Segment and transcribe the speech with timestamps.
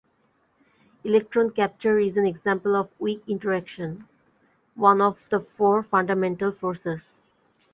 [1.03, 4.07] Electron capture is an example of weak interaction,
[4.73, 7.21] one of the four fundamental forces.